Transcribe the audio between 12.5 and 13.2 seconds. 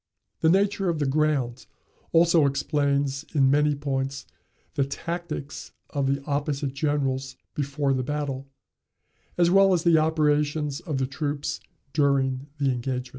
the engagement.